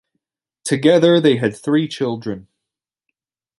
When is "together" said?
0.63-1.19